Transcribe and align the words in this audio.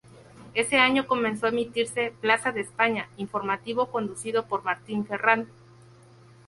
Ese 0.55 0.77
año 0.79 1.05
comenzó 1.05 1.45
a 1.45 1.49
emitirse 1.49 2.11
"Plaza 2.21 2.51
de 2.51 2.61
España", 2.61 3.07
informativo 3.17 3.91
conducido 3.91 4.47
por 4.47 4.63
Martín 4.63 5.05
Ferrand. 5.05 5.47